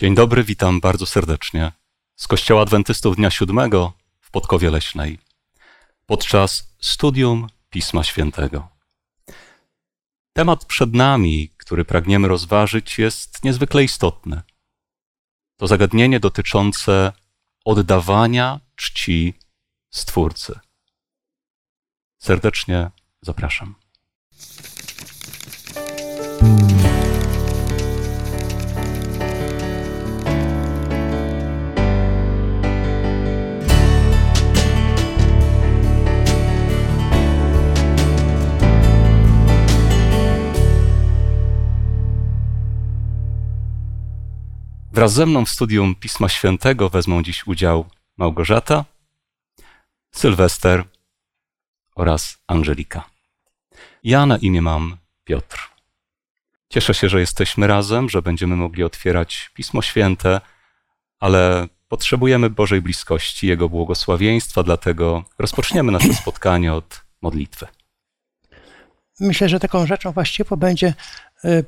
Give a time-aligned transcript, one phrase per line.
[0.00, 1.72] Dzień dobry, witam bardzo serdecznie
[2.16, 5.18] z Kościoła Adwentystów Dnia Siódmego w Podkowie Leśnej
[6.06, 8.68] podczas studium Pisma Świętego.
[10.32, 14.42] Temat przed nami, który pragniemy rozważyć, jest niezwykle istotny.
[15.56, 17.12] To zagadnienie dotyczące
[17.64, 19.34] oddawania czci
[19.90, 20.58] Stwórcy.
[22.18, 22.90] Serdecznie
[23.22, 23.74] zapraszam.
[44.98, 47.84] Wraz ze mną w studium Pisma Świętego wezmą dziś udział
[48.16, 48.84] Małgorzata,
[50.10, 50.84] Sylwester
[51.94, 53.04] oraz Angelika.
[54.04, 55.70] Ja na imię mam Piotr.
[56.68, 60.40] Cieszę się, że jesteśmy razem, że będziemy mogli otwierać Pismo Święte,
[61.20, 67.66] ale potrzebujemy Bożej bliskości, Jego błogosławieństwa, dlatego rozpoczniemy nasze spotkanie od modlitwy.
[69.20, 70.94] Myślę, że taką rzeczą właściwą będzie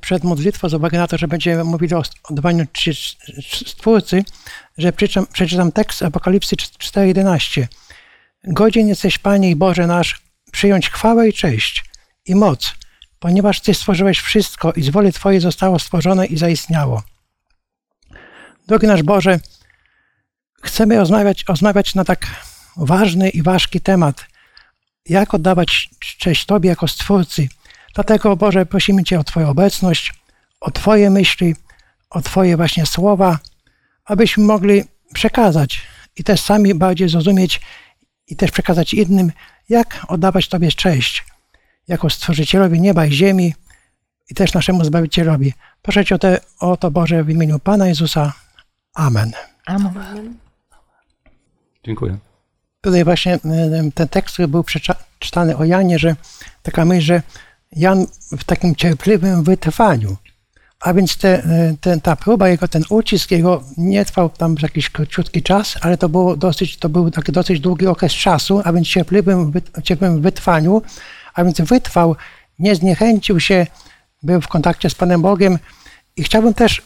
[0.01, 2.67] przed modlitwą, z uwagi na to, że będziemy mówili o oddawaniu
[3.67, 4.25] Stwórcy,
[4.79, 7.67] że przeczytam, przeczytam tekst Apokalipsy 4.11.
[8.45, 11.85] Godzien jesteś, Panie i Boże nasz, przyjąć chwałę i cześć
[12.27, 12.75] i moc,
[13.19, 17.03] ponieważ Ty stworzyłeś wszystko i z woli Twojej zostało stworzone i zaistniało.
[18.67, 19.41] Drogi nasz Boże,
[20.63, 22.27] chcemy rozmawiać, rozmawiać na tak
[22.77, 24.27] ważny i ważki temat,
[25.09, 27.49] jak oddawać cześć Tobie jako Stwórcy.
[27.95, 30.15] Dlatego, Boże, prosimy Cię o Twoją obecność,
[30.61, 31.55] o Twoje myśli,
[32.11, 33.39] o Twoje właśnie słowa,
[34.05, 35.83] abyśmy mogli przekazać
[36.17, 37.61] i też sami bardziej zrozumieć
[38.27, 39.33] i też przekazać innym,
[39.69, 41.25] jak oddawać Tobie cześć
[41.89, 43.55] jako Stworzycielowi nieba i ziemi
[44.31, 45.53] i też naszemu Zbawicielowi.
[45.83, 48.33] Proszę Cię o, te, o to, Boże, w imieniu Pana Jezusa.
[48.95, 49.33] Amen.
[49.67, 50.35] Amen.
[51.85, 52.19] Dziękuję.
[52.81, 53.39] Tutaj właśnie
[53.95, 56.17] ten tekst, który był przeczytany o Janie, że
[56.63, 57.23] taka myśl, że
[57.77, 58.07] Jan
[58.39, 60.17] w takim cierpliwym wytrwaniu,
[60.81, 61.43] a więc te,
[61.81, 66.09] te, ta próba, jego ten ucisk, jego nie trwał tam jakiś króciutki czas, ale to,
[66.09, 70.83] było dosyć, to był taki dosyć długi okres czasu, a więc cierpliwym, cierpliwym wytrwaniu,
[71.35, 72.17] a więc wytrwał,
[72.59, 73.67] nie zniechęcił się,
[74.23, 75.59] był w kontakcie z Panem Bogiem
[76.17, 76.83] i chciałbym też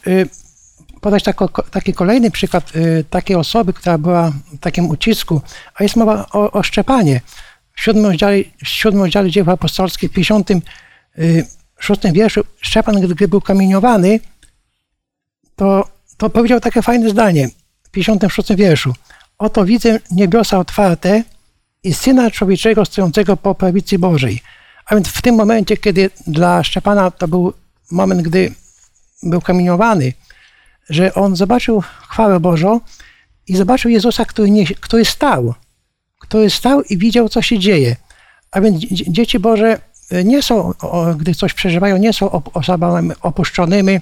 [1.01, 5.43] podać tako, taki kolejny przykład y, takiej osoby, która była w takim ucisku,
[5.75, 7.21] a jest mowa o, o Szczepanie.
[7.75, 13.41] W siódmym rozdziale, w siódmym rozdziale dzieł apostolskich, w 56 y, wierszu, Szczepan, gdy był
[13.41, 14.21] kamieniowany,
[15.57, 17.49] to, to powiedział takie fajne zdanie
[17.83, 18.95] w 56 wierszu.
[19.39, 21.23] Oto widzę niebiosa otwarte
[21.83, 24.43] i Syna Człowieczego stojącego po prawicy Bożej.
[24.87, 27.53] A więc w tym momencie, kiedy dla Szczepana to był
[27.91, 28.53] moment, gdy
[29.23, 30.13] był kamieniowany,
[30.91, 32.81] że on zobaczył chwałę Bożą
[33.47, 35.55] i zobaczył Jezusa, który, nie, który stał,
[36.29, 37.97] który stał i widział, co się dzieje.
[38.51, 39.79] A więc dzieci Boże
[40.25, 40.73] nie są,
[41.17, 44.01] gdy coś przeżywają, nie są osobami opuszczonymi.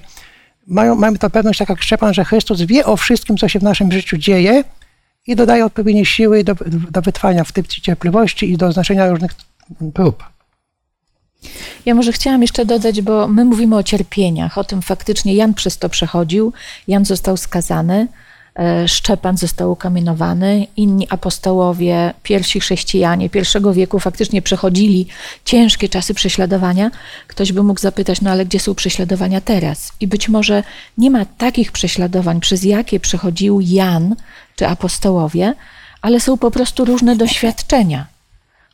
[0.67, 3.63] Mają, mamy to pewność, tak jak Szczepan, że Chrystus wie o wszystkim, co się w
[3.63, 4.63] naszym życiu dzieje
[5.27, 6.55] i dodaje odpowiednie siły do,
[6.91, 9.31] do wytrwania w tej cierpliwości i do znaczenia różnych
[9.93, 10.23] prób.
[11.85, 15.77] Ja może chciałam jeszcze dodać, bo my mówimy o cierpieniach, o tym faktycznie Jan przez
[15.77, 16.53] to przechodził,
[16.87, 18.07] Jan został skazany, e,
[18.87, 25.07] Szczepan został ukamienowany, inni apostołowie, pierwsi chrześcijanie pierwszego wieku faktycznie przechodzili
[25.45, 26.91] ciężkie czasy prześladowania.
[27.27, 29.91] Ktoś by mógł zapytać, no ale gdzie są prześladowania teraz?
[29.99, 30.63] I być może
[30.97, 34.15] nie ma takich prześladowań, przez jakie przechodził Jan
[34.55, 35.53] czy apostołowie,
[36.01, 38.07] ale są po prostu różne doświadczenia.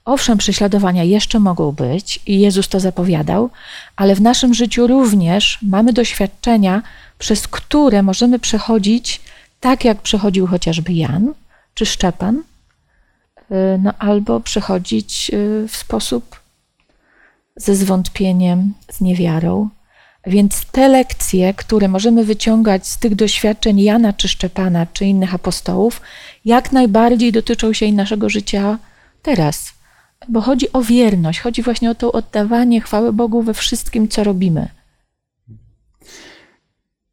[0.05, 3.49] Owszem, prześladowania jeszcze mogą być i Jezus to zapowiadał,
[3.95, 6.81] ale w naszym życiu również mamy doświadczenia,
[7.19, 9.21] przez które możemy przechodzić
[9.59, 11.33] tak, jak przechodził chociażby Jan
[11.73, 16.39] czy Szczepan, y, no, albo przechodzić y, w sposób
[17.55, 19.69] ze zwątpieniem, z niewiarą.
[20.25, 26.01] Więc te lekcje, które możemy wyciągać z tych doświadczeń Jana czy Szczepana czy innych apostołów,
[26.45, 28.77] jak najbardziej dotyczą się i naszego życia
[29.21, 29.79] teraz
[30.27, 34.67] bo chodzi o wierność, chodzi właśnie o to oddawanie chwały Bogu we wszystkim, co robimy.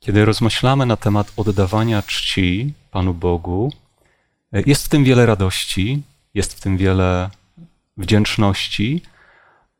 [0.06, 3.72] Kiedy rozmyślamy na temat oddawania czci Panu Bogu,
[4.52, 6.02] jest w tym wiele radości,
[6.34, 7.30] jest w tym wiele
[7.96, 9.02] wdzięczności,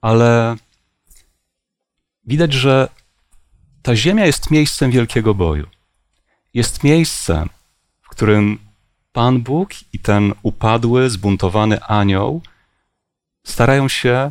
[0.00, 0.56] ale
[2.24, 2.88] widać, że
[3.82, 5.66] ta ziemia jest miejscem wielkiego boju.
[6.54, 7.48] Jest miejscem,
[8.02, 8.58] w którym
[9.12, 12.42] Pan Bóg i ten upadły, zbuntowany anioł
[13.44, 14.30] starają się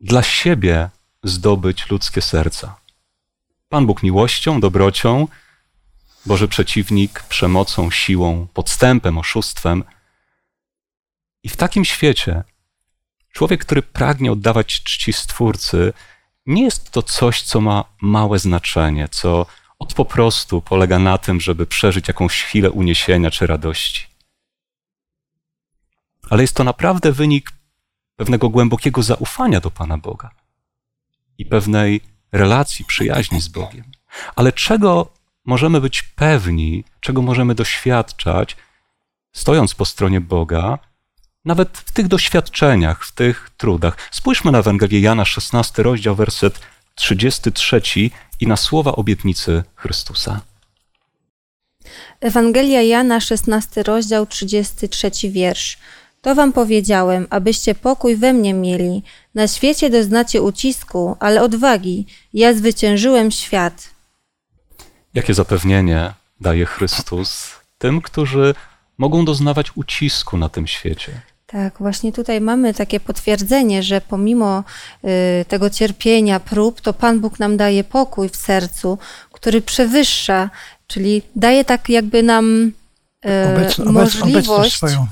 [0.00, 0.90] dla siebie
[1.22, 2.81] zdobyć ludzkie serca.
[3.72, 5.28] Pan Bóg miłością, dobrocią
[6.26, 9.84] Boży przeciwnik przemocą, siłą, podstępem, oszustwem.
[11.42, 12.44] I w takim świecie
[13.32, 15.92] człowiek, który pragnie oddawać czci Stwórcy,
[16.46, 19.46] nie jest to coś, co ma małe znaczenie, co
[19.78, 24.06] od po prostu polega na tym, żeby przeżyć jakąś chwilę uniesienia czy radości.
[26.30, 27.52] Ale jest to naprawdę wynik
[28.16, 30.30] pewnego głębokiego zaufania do Pana Boga
[31.38, 33.84] i pewnej relacji, przyjaźni z Bogiem.
[34.36, 35.12] Ale czego
[35.44, 38.56] możemy być pewni, czego możemy doświadczać,
[39.32, 40.78] stojąc po stronie Boga,
[41.44, 43.96] nawet w tych doświadczeniach, w tych trudach.
[44.10, 46.60] Spójrzmy na Ewangelię Jana, 16 rozdział, werset
[46.94, 47.80] 33
[48.40, 50.40] i na słowa obietnicy Chrystusa.
[52.20, 55.78] Ewangelia Jana, 16 rozdział, 33 wiersz.
[56.22, 59.02] To wam powiedziałem, abyście pokój we mnie mieli.
[59.34, 62.06] Na świecie doznacie ucisku, ale odwagi.
[62.34, 63.90] Ja zwyciężyłem świat.
[65.14, 68.54] Jakie zapewnienie daje Chrystus tym, którzy
[68.98, 71.12] mogą doznawać ucisku na tym świecie?
[71.46, 74.64] Tak, właśnie tutaj mamy takie potwierdzenie, że pomimo
[75.04, 78.98] y, tego cierpienia, prób, to Pan Bóg nam daje pokój w sercu,
[79.32, 80.50] który przewyższa,
[80.86, 82.72] czyli daje tak jakby nam
[83.26, 85.06] y, Obec, obec, możliwość, obecność swoją.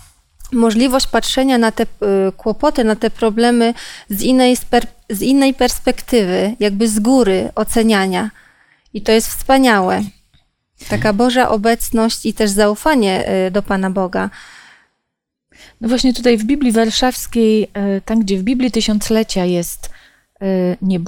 [0.52, 1.87] Możliwość patrzenia na te y,
[2.37, 3.75] kłopoty, na te problemy
[4.08, 4.56] z innej,
[5.11, 8.31] z innej perspektywy, jakby z góry oceniania.
[8.94, 10.02] I to jest wspaniałe.
[10.88, 14.31] Taka Boża obecność i też zaufanie y, do Pana Boga.
[15.81, 19.91] No właśnie tutaj w Biblii Warszawskiej, e, tam gdzie w Biblii Tysiąclecia jest
[20.82, 21.00] nie,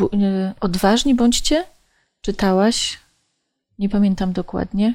[0.61, 1.65] odważni bądźcie,
[2.21, 2.99] czytałaś?
[3.79, 4.95] Nie pamiętam dokładnie.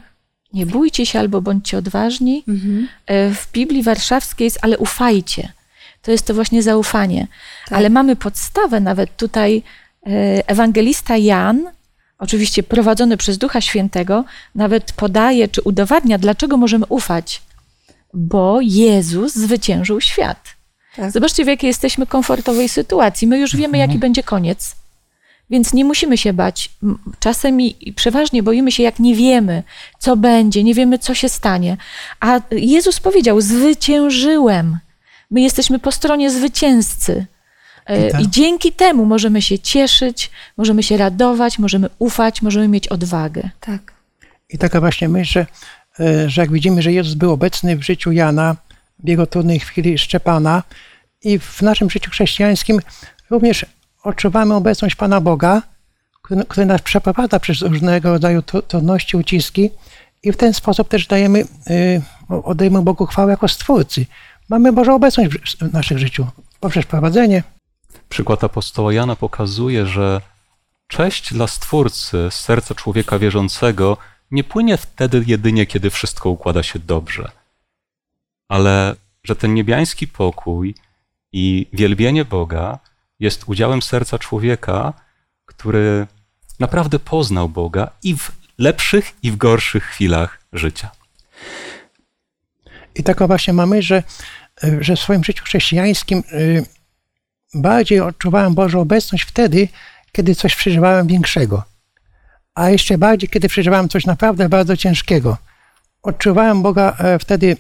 [0.57, 2.44] Nie bójcie się albo bądźcie odważni.
[2.48, 2.88] Mhm.
[3.06, 5.51] E, W Biblii Warszawskiej jest, ale ufajcie.
[6.01, 7.27] To jest to właśnie zaufanie.
[7.69, 7.77] Tak.
[7.80, 9.63] Ale mamy podstawę nawet tutaj.
[10.07, 11.69] e, Ewangelista Jan,
[12.19, 14.25] oczywiście prowadzony przez Ducha Świętego,
[14.56, 17.42] nawet podaje czy udowadnia, dlaczego możemy ufać.
[18.13, 20.44] Bo Jezus zwyciężył świat.
[20.95, 21.12] Tak.
[21.12, 23.27] Zobaczcie, w jakiej jesteśmy komfortowej sytuacji.
[23.27, 24.75] My już wiemy, jaki będzie koniec.
[25.49, 26.69] Więc nie musimy się bać.
[27.19, 29.63] Czasem i, przeważnie boimy się, jak nie wiemy,
[29.99, 31.77] co będzie, nie wiemy, co się stanie.
[32.19, 34.77] A Jezus powiedział: Zwyciężyłem.
[35.31, 37.25] My jesteśmy po stronie zwycięzcy.
[37.85, 38.21] E, I tak.
[38.21, 43.49] I dzięki temu możemy się cieszyć, możemy się radować, możemy ufać, możemy mieć odwagę.
[43.59, 43.94] Tak.
[44.49, 45.45] I taka właśnie myśl, że,
[45.99, 48.55] e, że jak widzimy, że Jezus był obecny w życiu Jana,
[49.03, 50.63] w jego trudnej chwili Szczepana
[51.23, 52.79] i w naszym życiu chrześcijańskim
[53.29, 53.65] również
[54.07, 55.62] odczuwamy obecność Pana Boga,
[56.21, 59.69] który, który nas przeprowadza przez różnego rodzaju tru- trudności, uciski
[60.24, 62.01] i w ten sposób też dajemy, e,
[62.44, 64.06] oddajemy Bogu chwałę jako Stwórcy.
[64.50, 65.31] Mamy Bożą obecność
[65.62, 66.27] w naszym życiu
[66.59, 67.44] poprzez prowadzenie,
[68.09, 70.21] Przykład apostoła Jana pokazuje, że
[70.88, 73.98] cześć dla Stwórcy z serca człowieka wierzącego
[74.31, 77.31] nie płynie wtedy jedynie, kiedy wszystko układa się dobrze,
[78.48, 80.75] ale że ten niebiański pokój
[81.31, 82.80] i wielbienie Boga
[83.19, 84.94] jest udziałem serca człowieka,
[85.46, 86.08] który
[86.60, 90.92] naprawdę poznał Boga i w lepszych, i w gorszych chwilach życia.
[92.96, 94.04] I taką właśnie mamy, że,
[94.80, 96.66] że w swoim życiu chrześcijańskim y,
[97.54, 99.68] bardziej odczuwałem Bożą obecność wtedy,
[100.12, 101.64] kiedy coś przeżywałem większego.
[102.56, 105.38] A jeszcze bardziej, kiedy przeżywałem coś naprawdę bardzo ciężkiego.
[106.04, 107.57] Odczuwałem Boga e, wtedy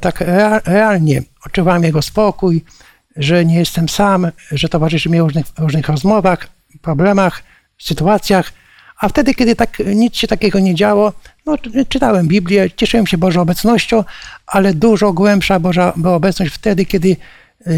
[0.00, 1.22] tak rea- realnie.
[1.46, 2.64] Odczuwałem Jego spokój,
[3.16, 6.48] że nie jestem sam, że towarzyszy mi w różnych, różnych rozmowach,
[6.82, 7.42] problemach,
[7.78, 8.52] sytuacjach.
[9.00, 11.12] A wtedy, kiedy tak nic się takiego nie działo,
[11.46, 14.04] no, czy- czytałem Biblię, cieszyłem się Bożą obecnością,
[14.46, 17.16] ale dużo głębsza Boża była obecność wtedy, kiedy,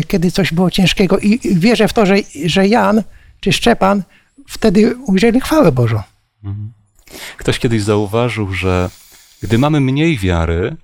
[0.08, 1.18] kiedy coś było ciężkiego.
[1.18, 2.14] I wierzę w to, że,
[2.46, 3.02] że Jan
[3.40, 4.02] czy Szczepan
[4.48, 6.02] wtedy ujrzeli chwałę Bożą.
[7.36, 8.90] Ktoś kiedyś zauważył, że
[9.42, 10.76] gdy mamy mniej wiary,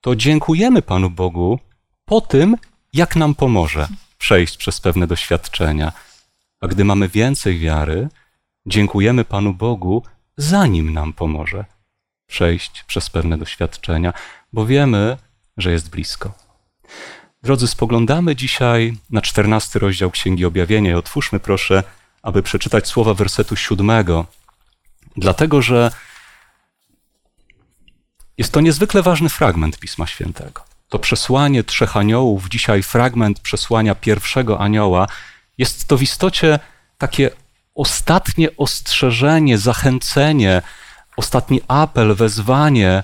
[0.00, 1.58] to dziękujemy Panu Bogu
[2.04, 2.56] po tym,
[2.94, 5.92] jak nam pomoże przejść przez pewne doświadczenia.
[6.60, 8.08] A gdy mamy więcej wiary,
[8.66, 10.02] dziękujemy Panu Bogu,
[10.36, 11.64] zanim nam pomoże
[12.26, 14.12] przejść przez pewne doświadczenia,
[14.52, 15.16] bo wiemy,
[15.56, 16.32] że jest blisko.
[17.42, 21.82] Drodzy, spoglądamy dzisiaj na czternasty rozdział Księgi Objawienia i otwórzmy proszę,
[22.22, 24.26] aby przeczytać słowa wersetu siódmego,
[25.16, 25.90] dlatego że
[28.38, 30.73] jest to niezwykle ważny fragment Pisma Świętego.
[30.94, 35.06] To przesłanie trzech aniołów, dzisiaj fragment przesłania pierwszego anioła,
[35.58, 36.58] jest to w istocie
[36.98, 37.30] takie
[37.74, 40.62] ostatnie ostrzeżenie, zachęcenie,
[41.16, 43.02] ostatni apel, wezwanie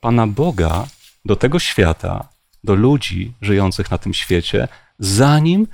[0.00, 0.86] Pana Boga
[1.24, 2.28] do tego świata,
[2.64, 4.68] do ludzi żyjących na tym świecie,
[4.98, 5.66] zanim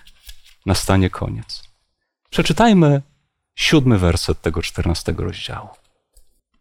[0.67, 1.63] nastanie koniec.
[2.31, 3.03] Przeczytajmy
[3.55, 5.69] siódmy werset tego czternastego rozdziału.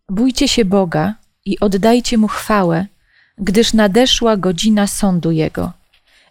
[0.09, 1.13] Bójcie się Boga
[1.45, 2.87] i oddajcie mu chwałę,
[3.39, 5.71] gdyż nadeszła godzina sądu jego.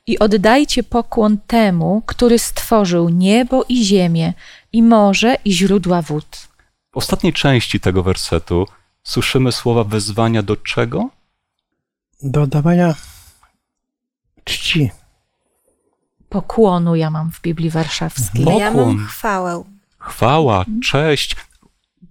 [0.06, 4.32] I oddajcie pokłon temu, który stworzył niebo i ziemię,
[4.72, 6.48] i morze, i źródła wód.
[6.92, 8.66] W ostatniej części tego wersetu
[9.02, 11.10] słyszymy słowa wezwania do czego?
[12.22, 12.94] Do oddawania
[14.44, 14.90] czci.
[16.28, 18.40] Pokłonu ja mam w Biblii Warszawskiej.
[18.42, 18.56] Mhm.
[18.56, 18.96] A ja Pokłon.
[18.96, 19.64] mam chwałę.
[19.98, 21.36] Chwała, cześć.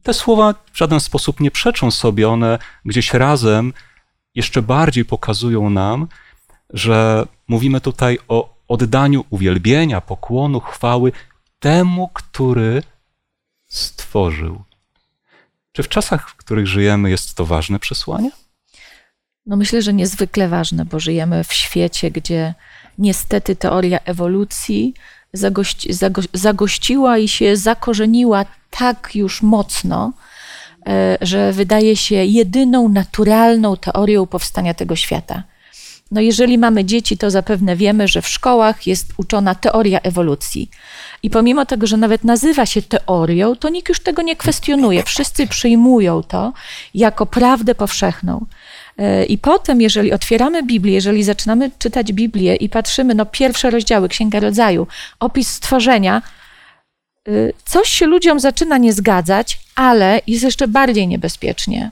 [0.03, 3.73] Te słowa w żaden sposób nie przeczą sobie, one gdzieś razem
[4.37, 6.07] jeszcze bardziej pokazują nam,
[6.69, 11.11] że mówimy tutaj o oddaniu uwielbienia, pokłonu, chwały
[11.59, 12.83] temu, który
[13.67, 14.63] stworzył.
[15.71, 18.31] Czy w czasach, w których żyjemy, jest to ważne przesłanie?
[19.45, 22.53] No myślę, że niezwykle ważne, bo żyjemy w świecie, gdzie
[22.97, 24.93] niestety teoria ewolucji
[25.33, 30.13] zagości, zago, zagościła i się zakorzeniła tak już mocno,
[31.21, 35.43] że wydaje się jedyną naturalną teorią powstania tego świata.
[36.11, 40.69] No jeżeli mamy dzieci, to zapewne wiemy, że w szkołach jest uczona teoria ewolucji.
[41.23, 45.03] I pomimo tego, że nawet nazywa się teorią, to nikt już tego nie kwestionuje.
[45.03, 46.53] Wszyscy przyjmują to
[46.93, 48.45] jako prawdę powszechną.
[48.97, 54.09] E, I potem, jeżeli otwieramy Biblię, jeżeli zaczynamy czytać Biblię i patrzymy, no pierwsze rozdziały,
[54.09, 54.87] Księga Rodzaju,
[55.19, 56.21] opis stworzenia,
[57.65, 61.91] coś się ludziom zaczyna nie zgadzać, ale jest jeszcze bardziej niebezpiecznie,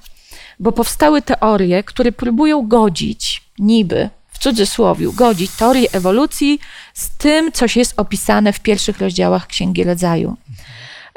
[0.59, 6.59] bo powstały teorie, które próbują godzić, niby, w cudzysłowie, godzić teorię ewolucji
[6.93, 10.37] z tym, co jest opisane w pierwszych rozdziałach Księgi Rodzaju.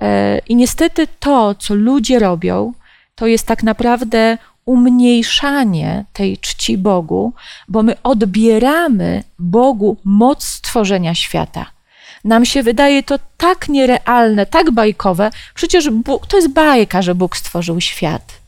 [0.02, 2.72] E, I niestety to, co ludzie robią,
[3.14, 7.32] to jest tak naprawdę umniejszanie tej czci Bogu,
[7.68, 11.77] bo my odbieramy Bogu moc stworzenia świata.
[12.24, 15.30] Nam się wydaje to tak nierealne, tak bajkowe.
[15.54, 18.40] Przecież Bóg, to jest bajka, że Bóg stworzył świat.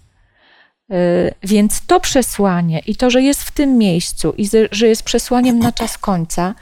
[0.88, 0.96] Yy,
[1.42, 5.72] Więc to przesłanie i to, że jest w tym miejscu i że- jest przesłaniem na
[5.72, 6.54] czas końca,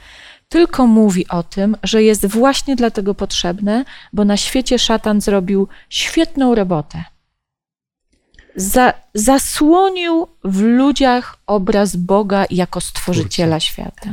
[0.49, 6.55] tylko mówi o tym, że jest właśnie dlatego potrzebne, bo na świecie szatan zrobił świetną
[6.55, 7.03] robotę.
[8.55, 14.09] Za, zasłonił w ludziach obraz Boga jako stworzyciela świata.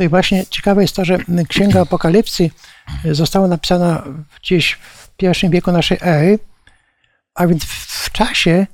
[0.00, 1.18] I właśnie ciekawe jest to, że
[1.48, 2.50] Księga Apokalipsy
[3.04, 4.02] została napisana
[4.42, 6.38] gdzieś w pierwszym wieku naszej ery,
[7.34, 8.66] a więc w czasie,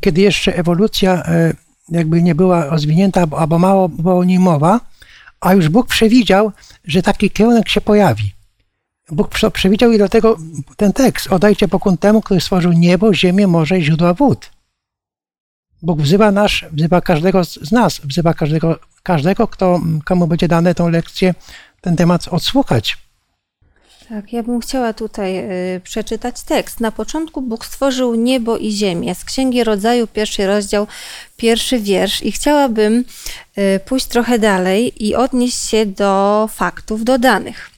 [0.00, 1.52] kiedy jeszcze ewolucja e,
[1.88, 4.80] jakby nie była rozwinięta, albo- mało było o niej mowa,
[5.40, 6.52] a już Bóg przewidział,
[6.84, 8.32] że taki kierunek się pojawi.
[9.10, 10.36] Bóg prze- przewidział i dlatego
[10.76, 14.50] ten tekst, oddajcie pokłon temu, który stworzył niebo, ziemię, morze i źródła wód.
[15.82, 20.88] Bóg wzywa nas, wzywa każdego z nas, wzywa każdego, każdego kto, komu będzie dane tą
[20.88, 21.34] lekcję,
[21.80, 22.98] ten temat odsłuchać.
[24.08, 25.38] Tak, ja bym chciała tutaj
[25.76, 26.80] y, przeczytać tekst.
[26.80, 29.14] Na początku Bóg stworzył niebo i ziemię.
[29.14, 30.86] Z Księgi Rodzaju, pierwszy rozdział,
[31.36, 32.22] pierwszy wiersz.
[32.22, 33.04] I chciałabym
[33.58, 37.70] y, pójść trochę dalej i odnieść się do faktów dodanych.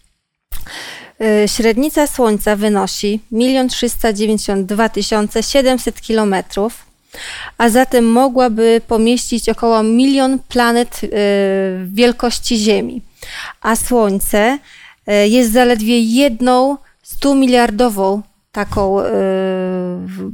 [1.45, 4.89] Y, Średnica Słońca wynosi 1 392
[5.41, 6.88] 700 kilometrów,
[7.59, 11.09] a zatem mogłaby pomieścić około milion planet y,
[11.87, 13.03] wielkości Ziemi.
[13.61, 14.59] A Słońce
[15.09, 18.23] y, jest zaledwie jedną 100 miliardową
[18.53, 18.97] taką
[20.07, 20.31] w-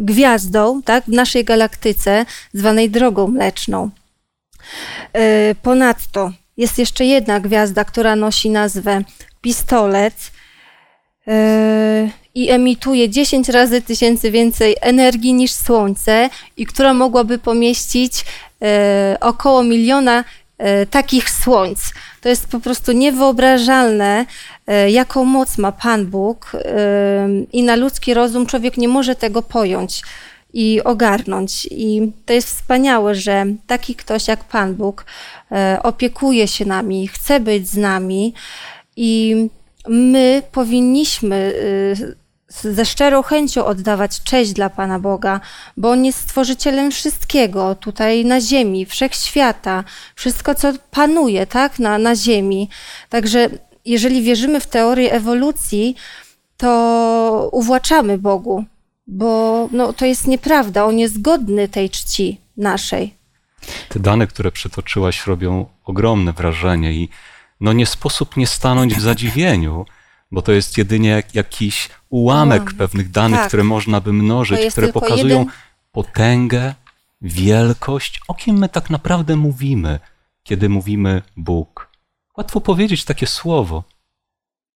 [0.00, 3.90] gwiazdą tak, w naszej galaktyce, zwanej Drogą Mleczną.
[5.62, 9.02] Ponadto jest jeszcze jedna gwiazda, która nosi nazwę
[9.40, 10.14] Pistolet
[12.34, 19.62] i emituje 10 razy tysięcy więcej energii niż Słońce i która mogłaby pomieścić y, około
[19.62, 20.24] miliona
[20.82, 21.92] y, takich słońc.
[22.20, 24.26] To jest po prostu niewyobrażalne,
[24.86, 26.58] y, jaką moc ma Pan Bóg y,
[27.52, 30.02] i na ludzki rozum człowiek nie może tego pojąć
[30.52, 31.68] i ogarnąć.
[31.70, 35.04] I to jest wspaniałe, że taki ktoś jak Pan Bóg
[35.52, 38.34] e, opiekuje się nami, chce być z nami
[38.96, 39.36] i
[39.88, 42.21] my powinniśmy y,
[42.60, 45.40] ze szczerą chęcią oddawać cześć dla Pana Boga,
[45.76, 52.16] bo On jest stworzycielem wszystkiego tutaj na ziemi, wszechświata, wszystko, co panuje tak, na, na
[52.16, 52.68] ziemi.
[53.08, 53.48] Także
[53.84, 55.96] jeżeli wierzymy w teorię ewolucji,
[56.56, 58.64] to uwłaczamy Bogu,
[59.06, 60.84] bo no, to jest nieprawda.
[60.84, 63.14] On jest godny tej czci naszej.
[63.88, 67.08] Te dane, które przytoczyłaś, robią ogromne wrażenie i
[67.60, 69.86] no nie sposób nie stanąć w zadziwieniu,
[70.32, 73.48] bo to jest jedynie jak- jakiś ułamek pewnych danych, tak.
[73.48, 75.46] które można by mnożyć, które pokazują jeden-
[75.92, 76.74] potęgę,
[77.22, 80.00] wielkość, o kim my tak naprawdę mówimy,
[80.42, 81.88] kiedy mówimy Bóg.
[82.36, 83.84] Łatwo powiedzieć takie słowo.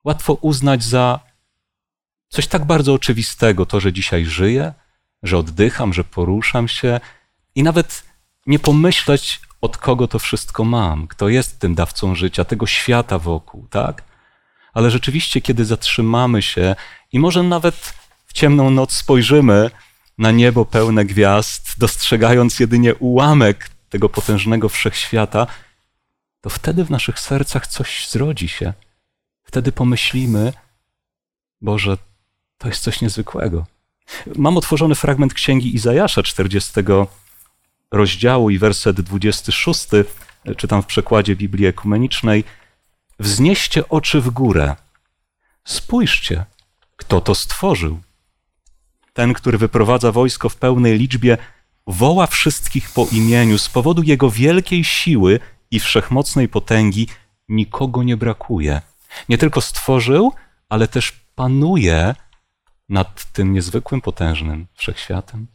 [0.05, 1.21] Łatwo uznać za
[2.29, 4.73] coś tak bardzo oczywistego, to, że dzisiaj żyję,
[5.23, 7.01] że oddycham, że poruszam się
[7.55, 8.05] i nawet
[8.47, 13.67] nie pomyśleć, od kogo to wszystko mam, kto jest tym dawcą życia, tego świata wokół,
[13.71, 14.03] tak?
[14.76, 16.76] Ale rzeczywiście, kiedy zatrzymamy się
[17.12, 17.95] i może nawet
[18.26, 19.71] w ciemną noc spojrzymy
[20.18, 25.47] na niebo pełne gwiazd, dostrzegając jedynie ułamek tego potężnego wszechświata,
[26.40, 28.73] to wtedy w naszych sercach coś zrodzi się.
[29.42, 30.52] Wtedy pomyślimy,
[31.61, 31.97] Boże,
[32.59, 33.66] to jest coś niezwykłego.
[34.37, 36.73] Mam otworzony fragment księgi Izajasza 40
[37.90, 39.87] rozdziału i werset 26,
[40.56, 42.45] czytam w przekładzie Biblii Ekumenicznej.
[43.19, 44.77] Wznieście oczy w górę.
[45.65, 46.45] Spójrzcie,
[46.97, 48.01] kto to stworzył.
[49.13, 51.39] Ten, który wyprowadza wojsko w pełnej liczbie,
[51.87, 53.59] woła wszystkich po imieniu.
[53.59, 57.09] Z powodu jego wielkiej siły i wszechmocnej potęgi
[57.49, 58.81] nikogo nie brakuje.
[59.29, 60.33] Nie tylko stworzył,
[60.69, 62.15] ale też panuje
[62.89, 65.47] nad tym niezwykłym, potężnym wszechświatem.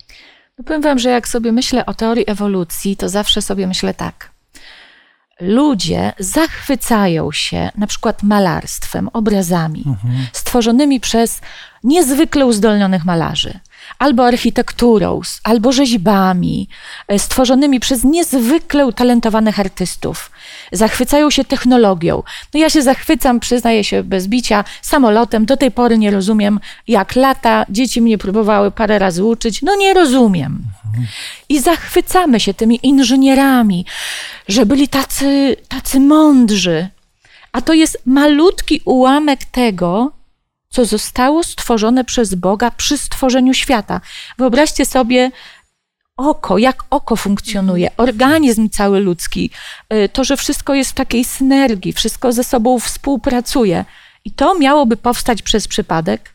[0.57, 4.30] No powiem wam, że jak sobie myślę o teorii ewolucji, to zawsze sobie myślę tak.
[5.41, 10.25] Ludzie zachwycają się na przykład malarstwem, obrazami Mhm.
[10.33, 11.41] stworzonymi przez
[11.83, 13.59] niezwykle uzdolnionych malarzy,
[13.99, 16.67] albo architekturą, albo rzeźbami
[17.07, 20.31] e, stworzonymi przez niezwykle utalentowanych artystów.
[20.71, 22.23] Zachwycają się technologią.
[22.53, 25.45] No ja się zachwycam, przyznaję się bez bicia, samolotem.
[25.45, 27.65] Do tej pory nie rozumiem, jak lata.
[27.69, 29.61] Dzieci mnie próbowały parę razy uczyć.
[29.61, 30.63] No nie rozumiem.
[31.49, 33.85] I zachwycamy się tymi inżynierami,
[34.47, 36.87] że byli tacy, tacy mądrzy.
[37.51, 40.11] A to jest malutki ułamek tego,
[40.69, 44.01] co zostało stworzone przez Boga przy stworzeniu świata.
[44.37, 45.31] Wyobraźcie sobie
[46.17, 49.49] oko, jak oko funkcjonuje, organizm cały ludzki,
[49.93, 53.85] y, to, że wszystko jest w takiej synergii, wszystko ze sobą współpracuje.
[54.25, 56.33] I to miałoby powstać przez przypadek.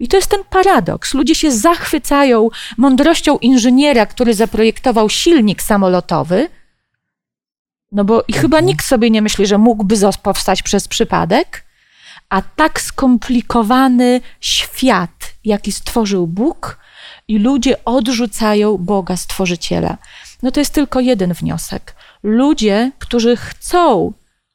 [0.00, 1.14] I to jest ten paradoks.
[1.14, 6.48] Ludzie się zachwycają mądrością inżyniera, który zaprojektował silnik samolotowy,
[7.92, 11.64] no bo i chyba nikt sobie nie myśli, że mógłby powstać przez przypadek,
[12.28, 16.78] a tak skomplikowany świat, jaki stworzył Bóg,
[17.28, 19.98] i ludzie odrzucają Boga Stworzyciela.
[20.42, 21.94] No to jest tylko jeden wniosek.
[22.22, 24.12] Ludzie, którzy chcą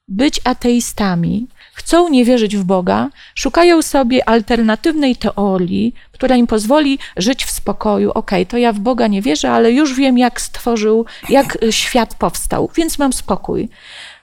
[0.08, 7.44] być ateistami, chcą nie wierzyć w Boga, szukają sobie alternatywnej teorii, która im pozwoli żyć
[7.44, 8.10] w spokoju.
[8.14, 12.14] Okej, to ja w Boga nie wierzę, ale już wiem, jak stworzył, jak y, świat
[12.14, 13.68] powstał, więc mam spokój.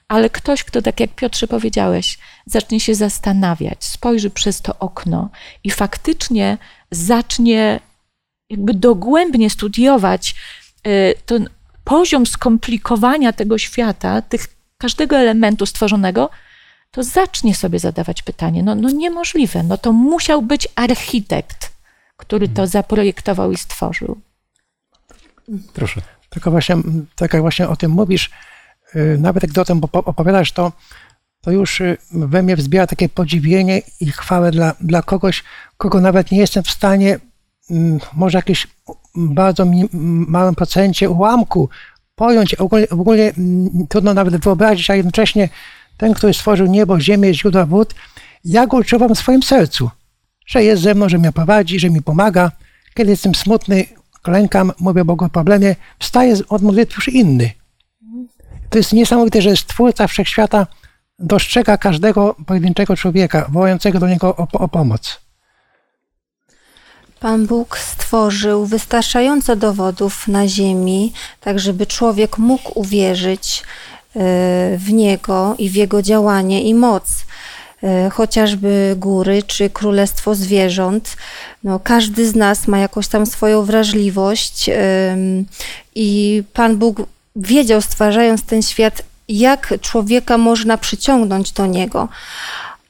[0.07, 5.29] Ale ktoś, kto, tak jak Piotrze powiedziałeś, zacznie się zastanawiać, spojrzy przez to okno
[5.63, 6.57] i faktycznie
[6.91, 7.79] zacznie
[8.49, 10.35] jakby dogłębnie studiować
[10.87, 11.49] y, ten
[11.83, 16.29] poziom skomplikowania tego świata, tych, każdego elementu stworzonego,
[16.93, 21.71] to zacznie sobie zadawać pytanie, no, no niemożliwe, no to musiał być architekt,
[22.17, 24.17] który to zaprojektował i stworzył.
[25.73, 26.01] Proszę.
[26.29, 26.75] Tylko właśnie,
[27.15, 28.31] tak jak właśnie o tym mówisz,
[28.95, 30.71] y, nawet jak o tym opo- opowiadasz, to,
[31.41, 35.43] to już y, we mnie wzbiera takie podziwienie i chwałę dla, dla kogoś,
[35.77, 37.19] kogo nawet nie jestem w stanie,
[37.69, 38.67] mm, może jakieś
[39.15, 39.65] bardzo
[40.27, 41.69] małym procencie ułamku
[42.15, 45.49] pojąć, ogólnie, ogólnie mm, trudno nawet wyobrazić, a jednocześnie
[45.97, 47.95] ten, który stworzył niebo, ziemię, źródła wód,
[48.45, 49.89] ja go odczuwam w swoim sercu,
[50.45, 52.51] że jest ze mną, że mnie prowadzi, że mi pomaga.
[52.93, 53.85] Kiedy jestem smutny,
[54.21, 57.51] klękam, mówię Bogu o problemie, wstaje od modlitwy już inny.
[58.69, 60.67] To jest niesamowite, że Stwórca Wszechświata
[61.19, 65.19] dostrzega każdego pojedynczego człowieka, wołającego do Niego o, o pomoc.
[67.19, 73.63] Pan Bóg stworzył wystarczająco dowodów na ziemi, tak żeby człowiek mógł uwierzyć
[74.77, 77.25] w Niego i w Jego działanie i moc.
[77.83, 81.17] E, Chociażby góry czy królestwo zwierząt.
[81.63, 85.45] No, każdy z nas ma jakąś tam swoją wrażliwość em,
[85.95, 86.97] i Pan Bóg
[87.35, 92.07] wiedział, stwarzając ten świat, jak człowieka można przyciągnąć do Niego.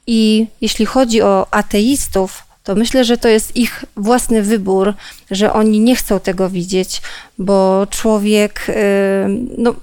[0.06, 4.94] I jeśli chodzi o ateistów, to myślę, że to jest ich własny wybór,
[5.30, 7.02] że oni nie chcą tego widzieć,
[7.38, 8.66] bo człowiek
[9.58, 9.74] no,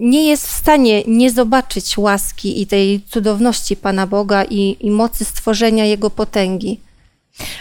[0.00, 5.24] nie jest w stanie nie zobaczyć łaski i tej cudowności Pana Boga i, i mocy
[5.24, 6.80] stworzenia Jego potęgi.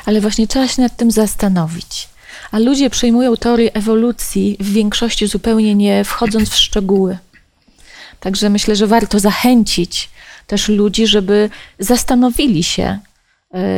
[0.06, 2.10] Ale właśnie trzeba się nad tym zastanowić.
[2.52, 7.18] A ludzie przyjmują teorię ewolucji w większości zupełnie nie wchodząc w szczegóły.
[8.20, 10.10] Także myślę, że warto zachęcić
[10.48, 11.50] też ludzi, żeby
[11.80, 13.00] zastanowili się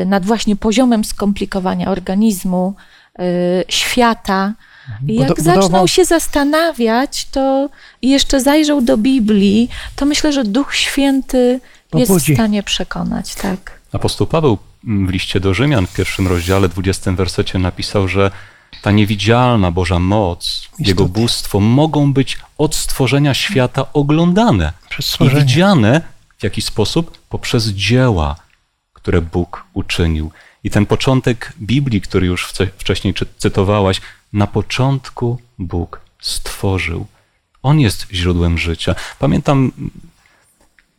[0.01, 2.73] y, nad właśnie poziomem skomplikowania organizmu,
[3.19, 3.23] y,
[3.67, 4.53] świata.
[5.07, 7.69] I jak Budo- zaczną się zastanawiać, to
[8.01, 11.59] i jeszcze zajrzą do Biblii, to myślę, że Duch Święty
[11.93, 13.79] jest w stanie przekonać, tak.
[13.93, 18.31] Apostoł Paweł w liście do Rzymian w pierwszym rozdziale, 20 wersecie napisał, że
[18.81, 24.73] ta niewidzialna Boża moc, Jego bóstwo mogą być od stworzenia świata oglądane
[25.19, 26.01] i widziane
[26.37, 27.17] w jaki sposób?
[27.29, 28.35] Poprzez dzieła,
[28.93, 30.31] które Bóg uczynił.
[30.63, 34.01] I ten początek Biblii, który już wcześniej cytowałaś,
[34.33, 37.07] na początku Bóg stworzył.
[37.63, 38.95] On jest źródłem życia.
[39.19, 39.71] Pamiętam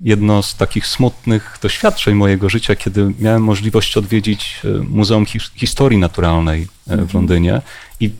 [0.00, 6.62] jedno z takich smutnych doświadczeń mojego życia, kiedy miałem możliwość odwiedzić e, Muzeum Historii Naturalnej
[6.62, 7.08] e, w mhm.
[7.14, 7.62] Londynie
[8.00, 8.10] i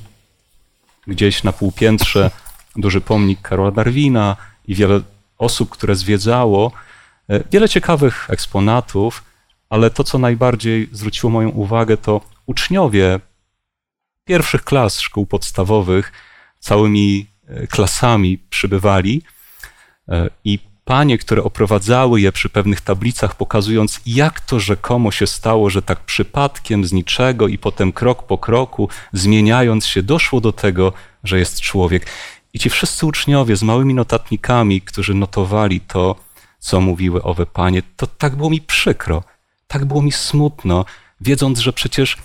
[1.07, 2.31] gdzieś na półpiętrze
[2.77, 4.37] duży pomnik Karola Darwina
[4.69, 5.01] i wiele
[5.39, 6.73] osób, które zwiedzało,
[7.29, 9.23] e, wiele ciekawych eksponatów,
[9.73, 13.21] ale to, co najbardziej zwróciło moją uwagę, to uczniowie
[14.25, 16.13] pierwszych klas szkół podstawowych
[16.59, 17.27] całymi
[17.71, 19.23] klasami przybywali
[20.45, 25.83] i panie, które oprowadzały je przy pewnych tablicach, pokazując, jak to rzekomo się stało, że
[25.83, 30.93] tak przypadkiem z niczego i potem krok po kroku, zmieniając się, doszło do tego,
[31.25, 32.07] że jest człowiek.
[32.55, 36.17] I ci wszyscy uczniowie z małymi notatnikami, którzy notowali to,
[36.59, 39.23] co mówiły owe panie, to tak było mi przykro,
[39.73, 40.85] tak było mi smutno,
[41.21, 42.17] wiedząc, że przecież,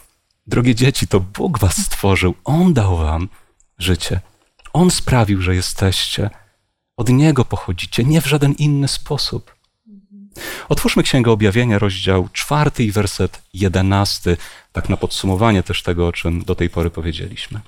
[0.47, 3.29] drogie dzieci, to Bóg was stworzył, On dał wam
[3.77, 4.19] życie,
[4.73, 6.29] On sprawił, że jesteście.
[6.97, 9.55] Od Niego pochodzicie, nie w żaden inny sposób.
[10.69, 14.37] Otwórzmy Księgę Objawienia, rozdział czwarty i werset jedenasty,
[14.71, 17.59] tak na podsumowanie też tego, o czym do tej pory powiedzieliśmy.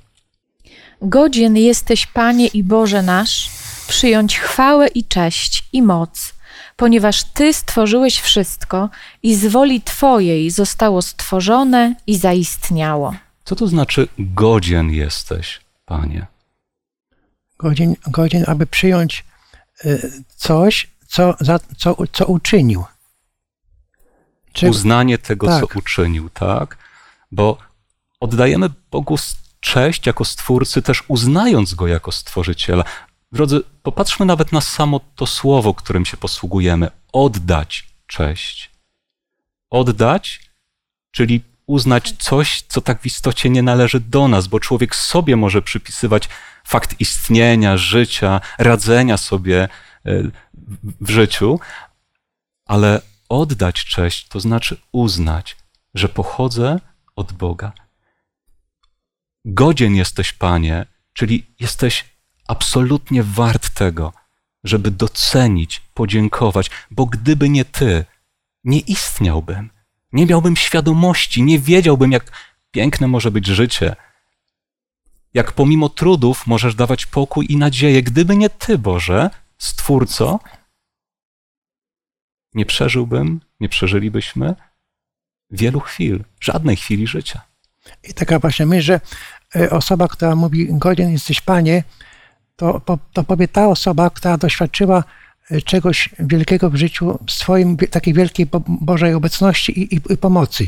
[1.02, 3.50] Godzien jesteś, Panie i Boże nasz,
[3.88, 6.39] przyjąć chwałę i cześć i moc,
[6.80, 8.90] ponieważ Ty stworzyłeś wszystko
[9.24, 13.16] i z woli Twojej zostało stworzone i zaistniało.
[13.44, 16.28] Co to znaczy godzien jesteś, Panie?
[17.58, 19.26] godzin, godzin aby przyjąć
[19.86, 22.86] y, coś, co, za, co, co uczynił.
[24.54, 24.70] Czy...
[24.70, 25.60] Uznanie tego, tak.
[25.60, 26.78] co uczynił, tak?
[27.32, 27.58] Bo
[28.20, 29.16] oddajemy Bogu
[29.60, 32.84] cześć jako Stwórcy, też uznając Go jako Stworzyciela.
[33.32, 36.92] Drodzy, popatrzmy nawet na samo to słowo, którym się posługujemy.
[37.14, 38.72] Oddać cześć.
[39.70, 40.50] Oddać,
[41.12, 45.62] czyli uznać coś, co tak w istocie nie należy do nas, bo człowiek sobie może
[45.62, 46.30] przypisywać
[46.64, 49.70] fakt istnienia, życia, radzenia sobie e,
[51.02, 51.60] w życiu,
[52.66, 55.58] ale oddać cześć to znaczy uznać,
[55.94, 56.80] że pochodzę
[57.16, 57.72] od Boga.
[59.46, 62.06] Godzien jesteś, Panie, czyli jesteś
[62.50, 64.14] absolutnie wart tego,
[64.64, 68.06] żeby docenić, podziękować, bo gdyby nie Ty,
[68.64, 69.70] nie istniałbym,
[70.12, 72.32] nie miałbym świadomości, nie wiedziałbym, jak
[72.72, 73.96] piękne może być życie
[75.34, 78.04] jak pomimo trudów możesz dawać pokój i nadzieję.
[78.04, 80.40] Gdyby nie Ty, Boże, Stwórco,
[82.54, 84.56] nie przeżyłbym, nie przeżylibyśmy
[85.52, 87.42] wielu chwil, żadnej chwili życia.
[88.04, 89.02] I taka właśnie myśl, że
[89.56, 91.84] e, osoba, która mówi, godzien jesteś Panie,
[92.60, 95.04] to, to powie ta osoba, która doświadczyła
[95.52, 100.68] e, czegoś wielkiego w życiu, w swoim takiej wielkiej Bożej obecności i, i, i pomocy.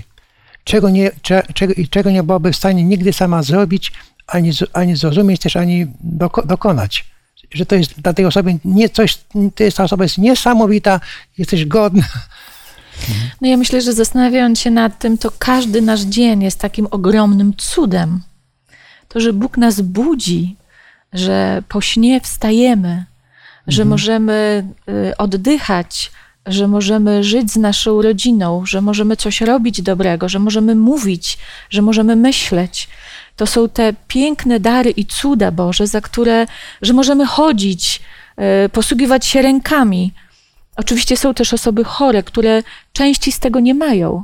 [0.63, 1.12] Czego nie,
[1.54, 3.91] czego, czego nie byłaby w stanie nigdy sama zrobić,
[4.27, 7.06] ani, ani zrozumieć też, ani doko, dokonać.
[7.51, 9.19] Że to jest dla tej osoby nie coś,
[9.56, 10.99] to jest, ta osoba jest niesamowita,
[11.38, 12.04] jesteś godna.
[13.41, 17.54] No ja myślę, że zastanawiając się nad tym, to każdy nasz dzień jest takim ogromnym
[17.58, 18.21] cudem.
[19.08, 20.56] To, że Bóg nas budzi,
[21.13, 23.06] że po śnie wstajemy,
[23.67, 23.89] że mhm.
[23.89, 26.12] możemy y, oddychać,
[26.45, 31.38] że możemy żyć z naszą rodziną, że możemy coś robić dobrego, że możemy mówić,
[31.69, 32.89] że możemy myśleć,
[33.36, 36.47] to są te piękne dary i cuda Boże, za które,
[36.82, 38.02] że możemy chodzić,
[38.38, 40.13] e, posługiwać się rękami.
[40.76, 44.24] Oczywiście są też osoby chore, które części z tego nie mają,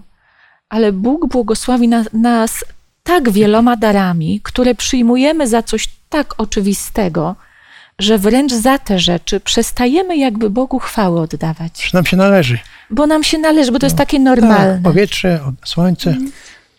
[0.69, 2.65] ale Bóg błogosławi na, nas
[3.03, 7.35] tak wieloma darami, które przyjmujemy za coś tak oczywistego,
[7.99, 11.83] że wręcz za te rzeczy przestajemy jakby Bogu chwały oddawać.
[11.83, 12.59] Że nam się należy.
[12.89, 14.73] Bo nam się należy, bo to no, jest takie normalne.
[14.73, 16.17] Tak, powietrze, słońce.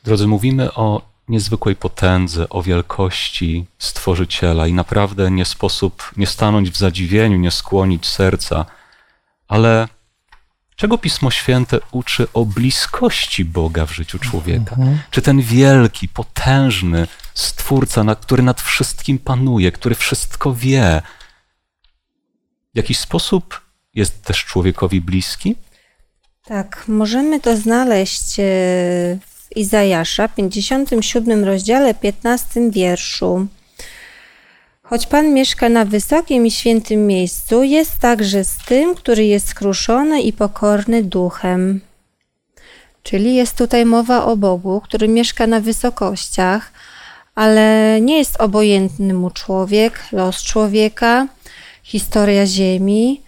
[0.05, 6.77] Drodzy, mówimy o niezwykłej potędze, o wielkości Stworzyciela i naprawdę nie sposób nie stanąć w
[6.77, 8.67] zadziwieniu, nie skłonić serca,
[9.49, 9.89] ale
[10.79, 14.77] czego Pismo Święte uczy o bliskości Boga w życiu człowieka?
[14.79, 14.99] Mhm.
[15.11, 21.03] Czy ten wielki, potężny Stwórca, który nad wszystkim panuje, który wszystko wie,
[22.75, 23.61] w jakiś sposób
[23.95, 25.57] jest też człowiekowi bliski?
[26.45, 28.43] Tak, możemy to znaleźć e,
[29.21, 33.47] w Izajasza, 57 rozdziale, 15 wierszu.
[34.91, 40.23] Choć Pan mieszka na wysokim i świętym miejscu, jest także z tym, który jest skruszony
[40.23, 41.81] i pokorny duchem.
[43.03, 46.73] Czyli jest tutaj mowa o Bogu, który mieszka na wysokościach,
[47.35, 51.27] ale nie jest obojętny mu człowiek, los człowieka,
[51.83, 53.21] historia Ziemi.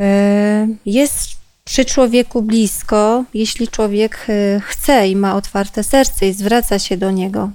[0.00, 1.30] E, jest
[1.64, 7.10] przy człowieku blisko, jeśli człowiek e, chce i ma otwarte serce i zwraca się do
[7.10, 7.50] niego.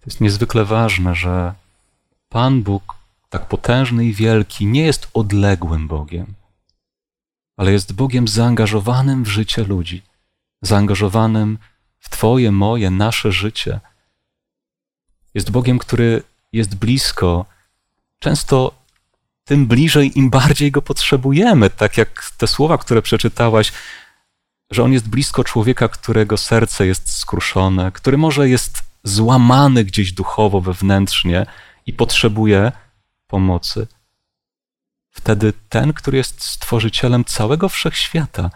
[0.00, 1.65] To jest niezwykle ważne, że
[2.28, 2.94] Pan Bóg,
[3.28, 6.34] tak potężny i wielki, nie jest odległym Bogiem,
[7.56, 10.02] ale jest Bogiem zaangażowanym w życie ludzi,
[10.62, 11.58] zaangażowanym
[11.98, 13.80] w Twoje, moje, nasze życie.
[15.34, 17.46] Jest Bogiem, który jest blisko,
[18.18, 18.72] często
[19.44, 21.70] tym bliżej, im bardziej go potrzebujemy.
[21.70, 23.72] Tak jak te słowa, które przeczytałaś,
[24.70, 30.60] że on jest blisko człowieka, którego serce jest skruszone, który może jest złamany gdzieś duchowo,
[30.60, 31.46] wewnętrznie
[31.86, 32.72] i potrzebuje
[33.26, 33.86] pomocy.
[35.10, 38.50] Wtedy ten, który jest stworzycielem całego wszechświata,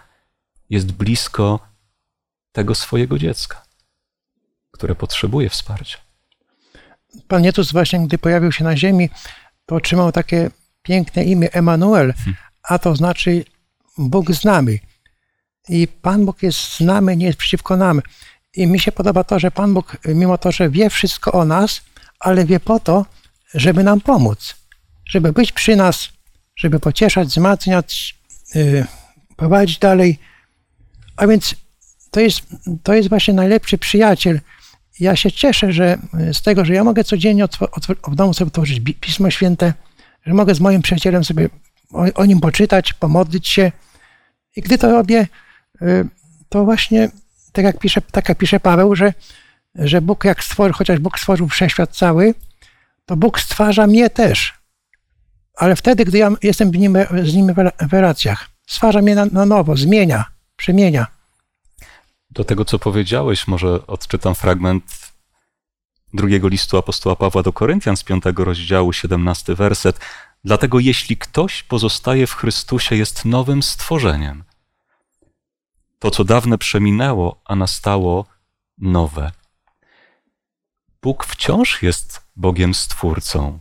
[0.71, 1.61] jest blisko
[2.53, 3.63] tego swojego dziecka,
[4.71, 5.99] które potrzebuje wsparcia.
[7.29, 9.11] Pan Jezus właśnie, gdy pojawił się na ziemi,
[9.67, 10.51] to otrzymał takie
[10.83, 12.15] piękne imię Emanuel,
[12.63, 13.45] a to znaczy
[13.99, 14.79] Bóg z nami.
[15.69, 18.03] I Pan Bóg jest z nami, nie jest przeciwko nam.
[18.57, 21.81] I mi się podoba to, że Pan Bóg, mimo to, że wie wszystko o nas,
[22.21, 23.07] ale wie po to,
[23.55, 24.57] żeby nam pomóc,
[25.09, 26.09] żeby być przy nas,
[26.57, 28.19] żeby pocieszać, wzmacniać,
[28.55, 28.87] yy,
[29.37, 30.19] prowadzić dalej.
[31.17, 31.55] A więc
[32.11, 32.41] to jest,
[32.83, 34.41] to jest właśnie najlepszy przyjaciel.
[35.01, 35.99] Ja się cieszę że
[36.33, 37.45] z tego, że ja mogę codziennie
[38.09, 39.75] w domu sobie otworzyć Pismo Święte,
[40.27, 41.49] że mogę z moim przyjacielem sobie
[41.93, 43.73] o, o nim poczytać, pomodlić się.
[44.57, 45.27] I gdy to robię,
[45.83, 46.09] y,
[46.49, 47.11] to właśnie
[47.53, 49.15] tak jak pisze, tak jak pisze Paweł, że,
[49.75, 52.35] że Bóg jak stworzył, chociaż Bóg stworzył wszechświat cały,
[53.11, 54.55] to Bóg stwarza mnie też.
[55.57, 57.55] Ale wtedy, gdy ja jestem nim, z nim
[57.89, 60.25] w relacjach, stwarza mnie na, na nowo, zmienia,
[60.57, 61.07] przemienia.
[62.31, 64.85] Do tego, co powiedziałeś, może odczytam fragment
[66.15, 70.01] drugiego listu apostoła Pawła do Koryntian z piątego rozdziału, 17 werset.
[70.45, 74.45] Dlatego jeśli ktoś pozostaje w Chrystusie, jest nowym stworzeniem.
[75.99, 78.27] To, co dawne przeminęło, a nastało
[78.79, 79.40] nowe.
[81.03, 83.59] Bóg wciąż jest Bogiem Stwórcą,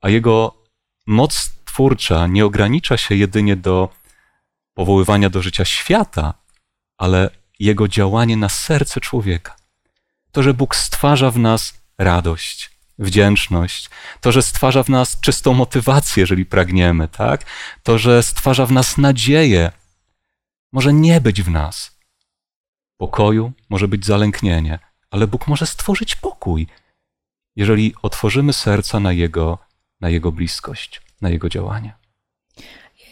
[0.00, 0.64] a Jego
[1.06, 3.88] moc twórcza nie ogranicza się jedynie do
[4.74, 6.34] powoływania do życia świata,
[6.98, 9.56] ale Jego działanie na serce człowieka.
[10.32, 16.20] To, że Bóg stwarza w nas radość, wdzięczność, to, że stwarza w nas czystą motywację,
[16.20, 17.44] jeżeli pragniemy, tak?
[17.82, 19.72] To, że stwarza w nas nadzieję,
[20.72, 21.98] może nie być w nas
[22.96, 24.78] pokoju, może być zalęknienie,
[25.10, 26.66] ale Bóg może stworzyć pokój,
[27.56, 29.58] jeżeli otworzymy serca na Jego,
[30.00, 31.94] na Jego bliskość, na Jego działanie.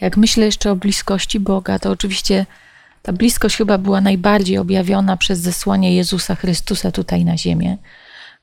[0.01, 2.47] Jak myślę jeszcze o bliskości Boga, to oczywiście
[3.03, 7.77] ta bliskość chyba była najbardziej objawiona przez zesłanie Jezusa Chrystusa tutaj na ziemię,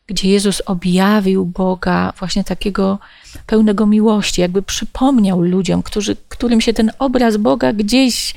[0.08, 3.00] gdzie Jezus objawił Boga właśnie takiego
[3.46, 8.34] pełnego miłości, jakby przypomniał ludziom, którzy, którym się ten obraz Boga gdzieś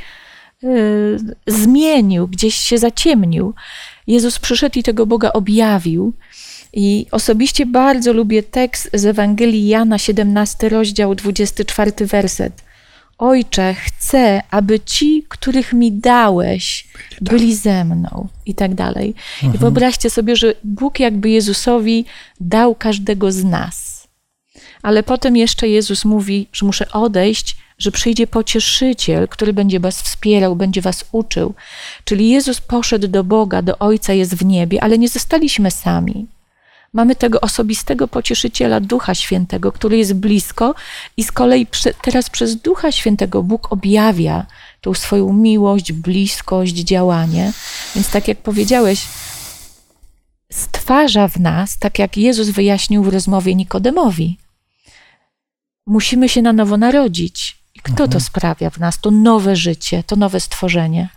[0.63, 3.55] yy, zmienił, gdzieś się zaciemnił.
[4.09, 6.13] Jezus przyszedł i tego Boga objawił.
[6.73, 12.63] I osobiście bardzo lubię tekst z Ewangelii Jana, 17 rozdział, 24 werset.
[13.19, 16.89] Ojcze, chcę, aby ci, których mi dałeś,
[17.21, 19.15] byli ze mną i tak dalej.
[19.35, 19.55] Mhm.
[19.55, 22.05] I wyobraźcie sobie, że Bóg jakby Jezusowi
[22.41, 24.09] dał każdego z nas.
[24.83, 30.57] Ale potem jeszcze Jezus mówi, że muszę odejść, że przyjdzie pocieszyciel, który będzie was wspierał,
[30.57, 31.55] będzie was uczył.
[32.05, 36.27] Czyli Jezus poszedł do Boga, do Ojca jest w niebie, ale nie zostaliśmy sami.
[36.93, 40.75] Mamy tego osobistego pocieszyciela Ducha Świętego, który jest blisko
[41.17, 41.67] i z kolei
[42.03, 44.47] teraz przez Ducha Świętego Bóg objawia
[44.81, 47.53] tą swoją miłość, bliskość, działanie.
[47.95, 49.07] Więc tak jak powiedziałeś,
[50.53, 54.39] stwarza w nas, tak jak Jezus wyjaśnił w rozmowie Nikodemowi.
[55.87, 57.59] Musimy się na nowo narodzić.
[57.75, 58.11] I kto mhm.
[58.11, 59.01] to sprawia w nas?
[59.01, 61.09] To nowe życie, to nowe stworzenie.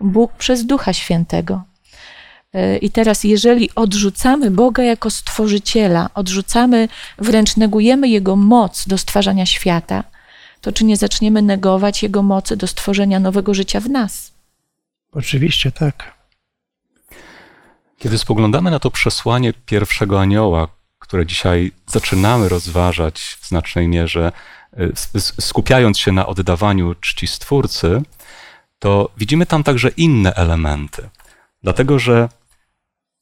[0.00, 1.62] Bóg przez Ducha Świętego.
[2.54, 6.88] E, I teraz, jeżeli odrzucamy Boga jako stworzyciela, odrzucamy,
[7.18, 10.04] wręcz negujemy Jego moc do stwarzania świata,
[10.60, 14.32] to czy nie zaczniemy negować Jego mocy do stworzenia nowego życia w nas?
[15.12, 16.16] Oczywiście tak.
[17.98, 24.32] Kiedy spoglądamy na to przesłanie pierwszego anioła, które dzisiaj zaczynamy rozważać w znacznej mierze,
[25.40, 28.02] skupiając się na oddawaniu czci Stwórcy,
[28.78, 31.08] to widzimy tam także inne elementy.
[31.62, 32.28] Dlatego, że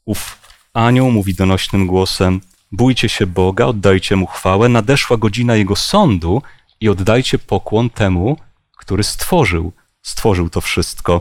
[0.05, 0.39] ów
[0.73, 2.41] anioł mówi donośnym głosem:
[2.73, 6.43] Bójcie się Boga, oddajcie mu chwałę, nadeszła godzina jego sądu
[6.81, 8.37] i oddajcie pokłon temu,
[8.77, 9.73] który stworzył
[10.05, 11.21] stworzył to wszystko.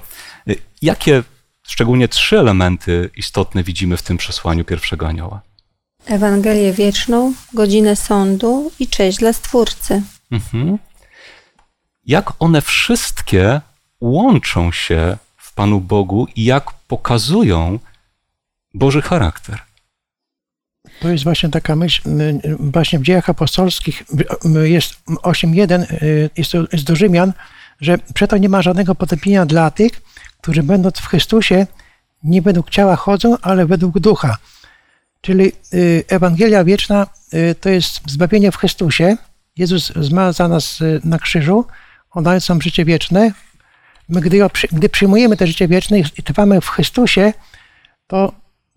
[0.81, 1.23] Jakie
[1.63, 5.41] szczególnie trzy elementy istotne widzimy w tym przesłaniu pierwszego anioła?
[6.05, 10.01] Ewangelię wieczną, godzinę sądu i cześć dla Stwórcy.
[10.33, 10.77] Mhm.
[12.05, 13.61] Jak one wszystkie
[14.01, 17.79] łączą się w Panu Bogu i jak pokazują
[18.73, 19.59] Boży charakter?
[20.99, 22.01] To jest właśnie taka myśl,
[22.59, 24.03] właśnie w dziejach apostolskich
[24.63, 25.85] jest 8.1,
[26.37, 27.33] jest, to, jest do Rzymian,
[27.81, 30.01] że przeto nie ma żadnego potępienia dla tych,
[30.41, 31.67] którzy będąc w Chrystusie
[32.23, 34.37] nie według ciała chodzą, ale według ducha.
[35.21, 39.17] Czyli y, Ewangelia wieczna y, to jest zbawienie w Chrystusie.
[39.55, 41.65] Jezus zmarł za nas y, na krzyżu,
[42.11, 43.31] on daje nam życie wieczne.
[44.09, 44.39] My, gdy,
[44.71, 47.33] gdy przyjmujemy to życie wieczne i trwamy w Chrystusie,
[48.07, 48.33] to,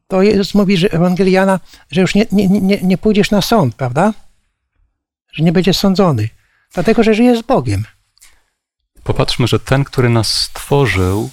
[0.08, 1.60] to Jezus mówi, że Ewangeliana,
[1.90, 4.12] że już nie, nie, nie, nie pójdziesz na sąd, prawda?
[5.32, 6.28] Że nie będziesz sądzony,
[6.74, 7.84] dlatego że żyjesz z Bogiem.
[9.02, 11.30] Popatrzmy, że ten, który nas stworzył,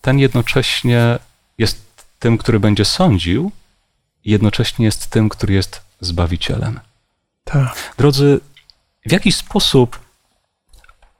[0.00, 1.18] ten jednocześnie
[1.58, 1.78] jest
[2.18, 3.52] tym, który będzie sądził,
[4.24, 6.80] i jednocześnie jest tym, który jest zbawicielem.
[7.44, 7.94] Tak.
[7.98, 8.40] Drodzy,
[9.06, 9.98] w jaki sposób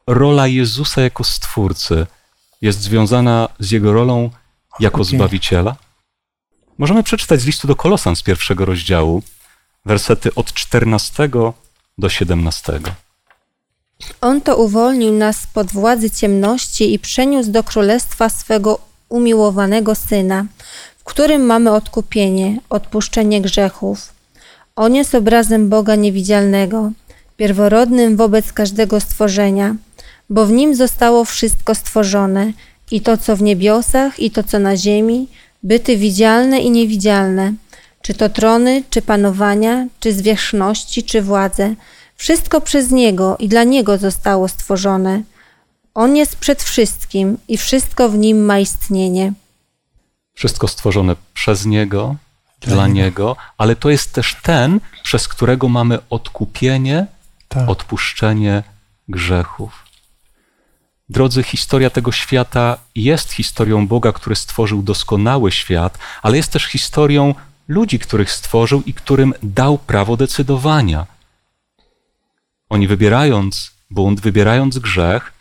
[0.06, 2.06] rola Jezusa jako stwórcy
[2.62, 4.30] jest związana z jego rolą
[4.80, 5.04] jako okay.
[5.04, 5.76] zbawiciela?
[6.78, 9.22] Możemy przeczytać z listu do Kolosan z pierwszego rozdziału,
[9.84, 11.28] wersety od 14
[11.98, 12.80] do 17.
[14.20, 20.46] On to uwolnił nas spod władzy ciemności i przeniósł do królestwa swego umiłowanego Syna,
[20.98, 24.12] w którym mamy odkupienie, odpuszczenie grzechów.
[24.76, 26.90] On jest obrazem Boga niewidzialnego,
[27.36, 29.76] pierworodnym wobec każdego stworzenia,
[30.30, 32.52] bo w nim zostało wszystko stworzone,
[32.90, 35.28] i to, co w niebiosach, i to, co na ziemi,
[35.62, 37.52] byty widzialne i niewidzialne,
[38.02, 41.74] czy to trony, czy panowania, czy zwierzchności, czy władze–
[42.16, 45.22] wszystko przez Niego i dla Niego zostało stworzone.
[45.94, 49.32] On jest przed wszystkim i wszystko w Nim ma istnienie.
[50.34, 52.16] Wszystko stworzone przez Niego,
[52.60, 57.06] dla, dla Niego, ale to jest też ten, przez którego mamy odkupienie,
[57.48, 57.68] tak.
[57.68, 58.62] odpuszczenie
[59.08, 59.86] grzechów.
[61.08, 67.34] Drodzy, historia tego świata jest historią Boga, który stworzył doskonały świat, ale jest też historią
[67.68, 71.06] ludzi, których stworzył i którym dał prawo decydowania.
[72.68, 75.32] Oni wybierając bunt, wybierając grzech,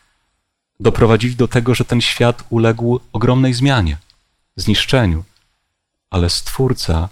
[0.79, 3.97] doprowadzili do tego, że ten świat uległ ogromnej zmianie,
[4.55, 5.23] zniszczeniu.
[6.09, 7.09] Ale Stwórca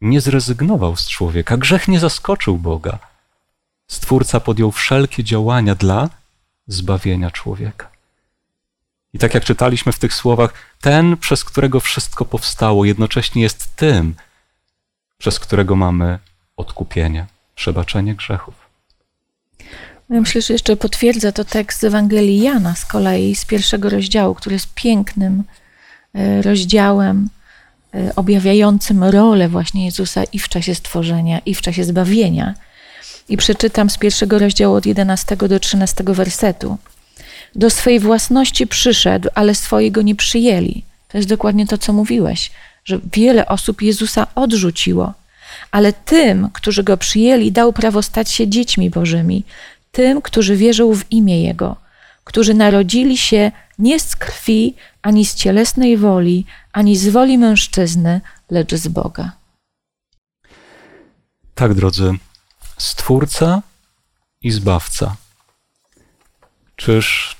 [0.00, 1.56] nie zrezygnował z człowieka.
[1.56, 2.98] Grzech nie zaskoczył Boga.
[3.88, 6.10] Stwórca podjął wszelkie działania dla
[6.66, 7.90] zbawienia człowieka.
[9.12, 14.14] I tak jak czytaliśmy w tych słowach, ten, przez którego wszystko powstało, jednocześnie jest tym,
[15.18, 16.18] przez którego mamy
[16.56, 18.54] odkupienie, przebaczenie grzechów.
[20.10, 24.34] Ja myślę, że jeszcze potwierdza to tekst z Ewangelii Jana z kolei, z pierwszego rozdziału,
[24.34, 25.44] który jest pięknym
[26.14, 27.28] e, rozdziałem
[27.94, 32.54] e, objawiającym rolę właśnie Jezusa i w czasie stworzenia, i w czasie zbawienia.
[33.28, 36.78] I przeczytam z pierwszego rozdziału od 11 do 13 wersetu.
[37.54, 40.84] Do swej własności przyszedł, ale swojego nie przyjęli.
[41.08, 42.50] To jest dokładnie to, co mówiłeś,
[42.84, 45.12] że wiele osób Jezusa odrzuciło,
[45.70, 49.44] ale tym, którzy go przyjęli, dał prawo stać się dziećmi Bożymi,
[49.92, 51.76] tym, którzy wierzą w imię Jego,
[52.24, 58.74] którzy narodzili się nie z krwi, ani z cielesnej woli, ani z woli mężczyzny, lecz
[58.74, 59.32] z Boga.
[61.54, 62.12] Tak, drodzy,
[62.78, 63.62] Stwórca
[64.42, 65.16] i Zbawca.
[66.76, 67.36] Czyż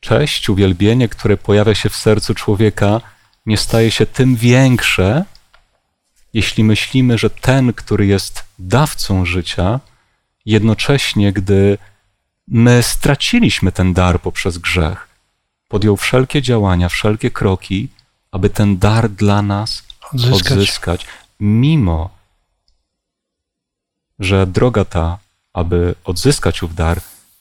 [0.00, 3.00] cześć, uwielbienie, które pojawia się w sercu człowieka,
[3.46, 5.24] nie staje się tym większe,
[6.34, 9.80] jeśli myślimy, że ten, który jest dawcą życia,
[10.46, 11.78] jednocześnie, gdy
[12.48, 15.08] my straciliśmy ten dar poprzez grzech,
[15.68, 17.88] podjął wszelkie działania, wszelkie kroki,
[18.30, 21.06] aby ten dar dla nas odzyskać, odzyskać
[21.40, 22.17] mimo
[24.18, 25.18] że droga ta,
[25.52, 27.00] aby odzyskać ów dar,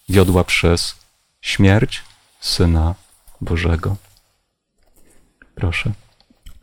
[0.10, 0.96] wiodła przez
[1.42, 2.02] śmierć
[2.40, 2.96] Syna
[3.42, 3.96] Bożego.
[5.56, 5.92] Proszę.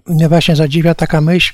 [0.06, 1.52] Mnie właśnie zadziwia taka myśl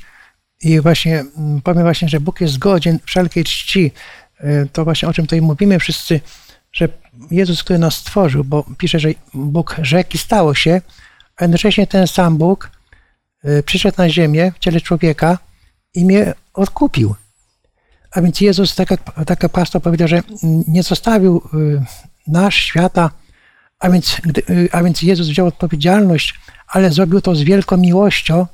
[0.63, 3.93] i właśnie mm, powiem właśnie, że Bóg jest godzien wszelkiej czci
[4.41, 6.21] E, to właśnie o czym tutaj mówimy wszyscy,
[6.73, 6.89] że
[7.31, 10.81] Jezus, który nas stworzył, bo pisze, że Bóg rzeki stało się,
[11.37, 12.71] a jednocześnie ten sam Bóg
[13.45, 15.39] e, przyszedł na ziemię w ciele człowieka
[15.95, 17.15] i mnie odkupił.
[18.11, 20.23] A więc Jezus, tak jak, tak jak pastor powiedział, że
[20.69, 21.85] nie zostawił e,
[22.27, 23.11] nasz świata,
[23.79, 24.21] a więc,
[24.73, 26.35] a więc Jezus wziął odpowiedzialność,
[26.69, 28.47] ale zrobił to z wielką miłością,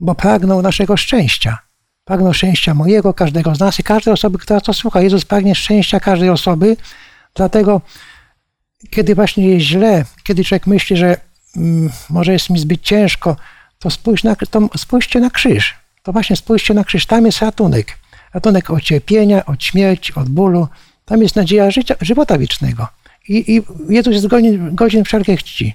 [0.00, 1.58] bo pragnął naszego szczęścia.
[2.04, 5.00] Pragnę szczęścia mojego, każdego z nas i każdej osoby, która to słucha.
[5.00, 6.76] Jezus pragnie szczęścia każdej osoby,
[7.34, 7.80] dlatego
[8.90, 11.16] kiedy właśnie jest źle, kiedy człowiek myśli, że
[11.56, 13.36] mm, może jest mi zbyt ciężko,
[13.78, 15.74] to, spójrz na, to spójrzcie na krzyż.
[16.02, 17.06] To właśnie spójrzcie na krzyż.
[17.06, 17.98] Tam jest ratunek.
[18.34, 20.68] Ratunek od cierpienia, od śmierci, od bólu.
[21.04, 22.88] Tam jest nadzieja życia, żywota wiecznego.
[23.28, 25.74] I, i Jezus jest godzien, godzien wszelkiej czci.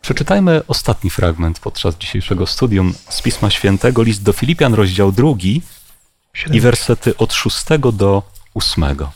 [0.00, 5.62] Przeczytajmy ostatni fragment podczas dzisiejszego studium z Pisma Świętego, list do Filipian, rozdział drugi
[6.52, 8.22] i wersety od szóstego do
[8.54, 9.12] ósmego.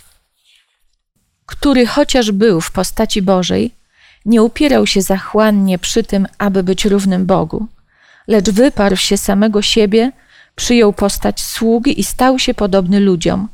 [1.46, 3.70] Który chociaż był w postaci Bożej,
[4.24, 7.66] nie upierał się zachłannie przy tym, aby być równym Bogu,
[8.26, 10.12] lecz wyparł się samego siebie,
[10.58, 13.48] przyjął postać sługi i stał się podobny ludziom,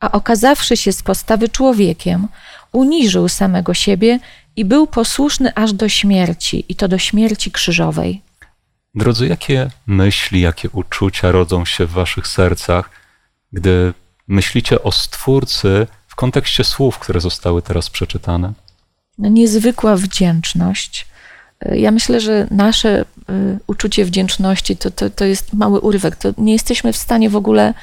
[0.00, 2.28] a okazawszy się z postawy człowiekiem,
[2.72, 4.18] uniżył samego siebie
[4.56, 8.22] i był posłuszny aż do śmierci, i to do śmierci krzyżowej.
[8.94, 12.90] Drodzy, jakie myśli, jakie uczucia rodzą się w waszych sercach,
[13.52, 13.94] gdy
[14.28, 18.52] myślicie o Stwórcy w kontekście słów, które zostały teraz przeczytane?
[19.18, 21.06] No, niezwykła wdzięczność.
[21.72, 23.04] Ja myślę, że nasze y,
[23.66, 26.16] uczucie wdzięczności to, to, to jest mały urywek.
[26.16, 27.74] To nie jesteśmy w stanie w ogóle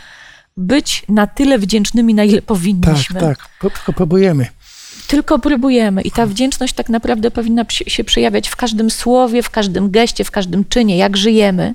[0.57, 3.19] być na tyle wdzięcznymi, na ile powinniśmy.
[3.19, 3.72] Tak, tak.
[3.74, 4.47] Tylko próbujemy.
[5.07, 6.01] Tylko próbujemy.
[6.01, 10.32] I ta wdzięczność tak naprawdę powinna się przejawiać w każdym słowie, w każdym geście, w
[10.32, 11.74] każdym czynie, jak żyjemy.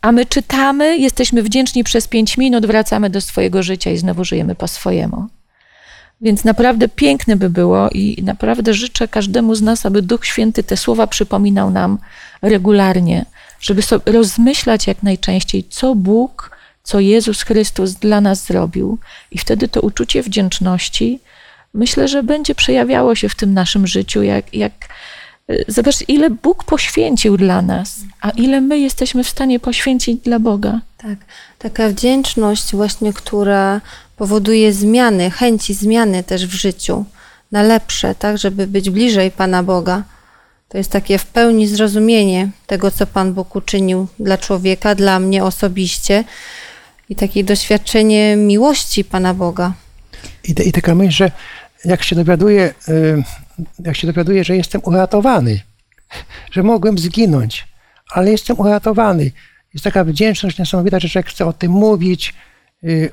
[0.00, 4.54] A my czytamy, jesteśmy wdzięczni przez pięć minut, wracamy do swojego życia i znowu żyjemy
[4.54, 5.28] po swojemu.
[6.20, 10.76] Więc naprawdę piękne by było i naprawdę życzę każdemu z nas, aby Duch Święty te
[10.76, 11.98] słowa przypominał nam
[12.42, 13.24] regularnie,
[13.60, 18.98] żeby sobie rozmyślać jak najczęściej, co Bóg, co Jezus Chrystus dla nas zrobił.
[19.30, 21.20] I wtedy to uczucie wdzięczności
[21.74, 24.72] myślę, że będzie przejawiało się w tym naszym życiu, jak, jak
[25.68, 30.80] zobacz, ile Bóg poświęcił dla nas, a ile my jesteśmy w stanie poświęcić dla Boga.
[30.96, 31.18] Tak,
[31.58, 33.80] taka wdzięczność właśnie, która
[34.20, 37.04] powoduje zmiany, chęci zmiany też w życiu
[37.52, 40.02] na lepsze, tak, żeby być bliżej Pana Boga.
[40.68, 45.44] To jest takie w pełni zrozumienie tego, co Pan Bóg uczynił dla człowieka, dla mnie
[45.44, 46.24] osobiście
[47.08, 49.72] i takie doświadczenie miłości Pana Boga.
[50.44, 51.30] I, i taka myśl, że
[51.84, 53.22] jak się dowiaduję, y,
[53.78, 55.60] jak się dowiaduję, że jestem uratowany,
[56.50, 57.68] że mogłem zginąć,
[58.10, 59.30] ale jestem uratowany.
[59.74, 62.34] Jest taka wdzięczność niesamowita, że człowiek chce o tym mówić,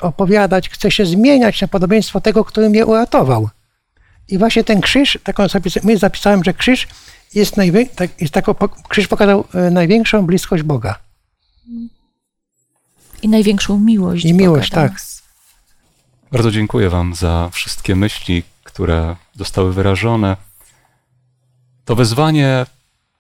[0.02, 3.50] opowiadać, chce się zmieniać na podobieństwo tego, który mnie uratował.
[4.28, 6.88] I właśnie ten krzyż, taką zapis, my zapisałem, że krzyż
[7.34, 8.56] jest, najwię- tak, jest taką,
[8.90, 11.00] krzyż pokazał y, największą bliskość Boga.
[13.22, 14.26] I największą miłość.
[14.26, 15.02] I miłość, Boga tak.
[16.32, 20.38] Bardzo dziękuję Wam za wszystkie myśli, które zostały wyrażone.
[21.86, 22.66] To wezwanie,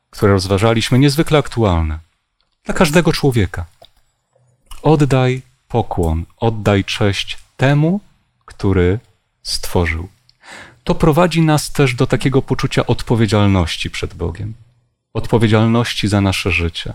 [0.10, 2.00] które rozważaliśmy, niezwykle aktualne
[2.66, 3.66] dla każdego człowieka.
[4.82, 8.00] Oddaj pokłon, oddaj cześć temu,
[8.46, 9.00] który
[9.44, 10.10] stworzył.
[10.84, 14.54] To prowadzi nas też do takiego poczucia odpowiedzialności przed Bogiem,
[15.14, 16.94] odpowiedzialności za nasze życie.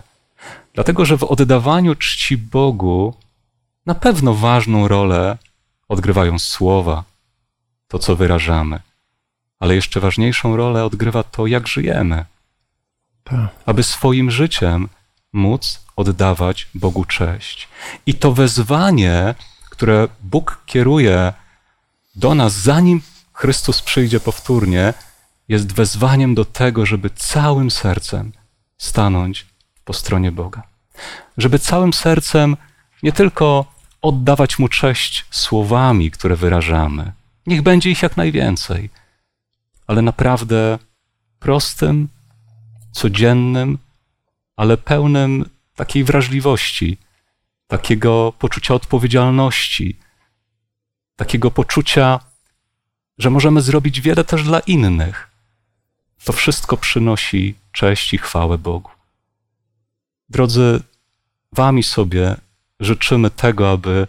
[0.73, 3.13] Dlatego, że w oddawaniu czci Bogu
[3.85, 5.37] na pewno ważną rolę
[5.87, 7.03] odgrywają słowa,
[7.87, 8.79] to co wyrażamy,
[9.59, 12.25] ale jeszcze ważniejszą rolę odgrywa to, jak żyjemy,
[13.23, 13.49] Tak.
[13.65, 14.89] aby swoim życiem
[15.33, 17.67] móc oddawać Bogu cześć.
[18.05, 19.35] I to wezwanie,
[19.69, 21.33] które Bóg kieruje
[22.15, 23.01] do nas, zanim
[23.33, 24.93] Chrystus przyjdzie powtórnie,
[25.47, 28.31] jest wezwaniem do tego, żeby całym sercem
[28.77, 29.45] stanąć
[29.85, 30.63] po stronie Boga.
[31.37, 32.57] Żeby całym sercem
[33.03, 33.65] nie tylko
[34.01, 37.11] oddawać Mu cześć słowami, które wyrażamy,
[37.47, 38.89] niech będzie ich jak najwięcej,
[39.87, 40.79] ale naprawdę
[41.39, 42.07] prostym,
[42.91, 43.77] codziennym,
[44.55, 46.97] ale pełnym takiej wrażliwości,
[47.67, 49.97] takiego poczucia odpowiedzialności,
[51.15, 52.19] takiego poczucia,
[53.17, 55.29] że możemy zrobić wiele też dla innych.
[56.23, 58.91] To wszystko przynosi cześć i chwałę Bogu.
[60.29, 60.83] Drodzy,
[61.51, 62.35] Wami sobie
[62.79, 64.07] życzymy tego, aby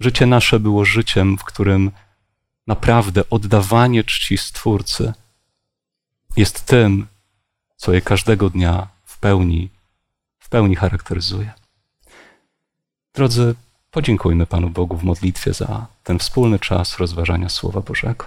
[0.00, 1.90] życie nasze było życiem, w którym
[2.66, 5.12] naprawdę oddawanie czci Stwórcy
[6.36, 7.06] jest tym,
[7.76, 9.70] co je każdego dnia w pełni,
[10.44, 11.52] w pełni charakteryzuje.
[13.14, 13.54] Drodzy,
[13.90, 18.24] podziękujmy Panu Bogu w modlitwie za ten wspólny czas rozważania Słowa Bożego.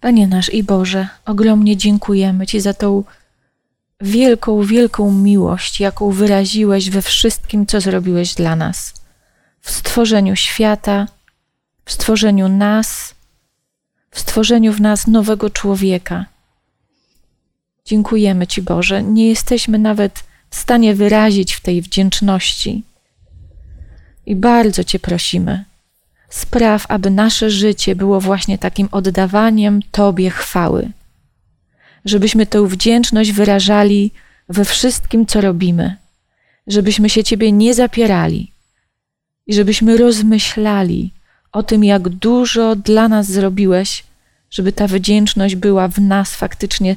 [0.00, 3.04] Panie nasz i Boże, ogromnie dziękujemy Ci za tą
[4.00, 8.94] wielką, wielką miłość, jaką wyraziłeś we wszystkim, co zrobiłeś dla nas.
[9.60, 11.06] W stworzeniu świata,
[11.84, 13.14] w stworzeniu nas,
[14.10, 16.26] w stworzeniu w nas nowego człowieka.
[17.90, 19.02] Dziękujemy Ci, Boże.
[19.02, 22.82] Nie jesteśmy nawet w stanie wyrazić w tej wdzięczności.
[24.26, 25.64] I bardzo Cię prosimy,
[26.28, 30.90] Spraw, aby nasze życie było właśnie takim oddawaniem Tobie chwały.
[32.04, 34.10] Żebyśmy tę wdzięczność wyrażali
[34.48, 35.96] we wszystkim, co robimy.
[36.66, 38.52] Żebyśmy się Ciebie nie zapierali
[39.46, 41.10] i żebyśmy rozmyślali
[41.52, 44.04] o tym, jak dużo dla nas zrobiłeś,
[44.50, 46.96] żeby ta wdzięczność była w nas faktycznie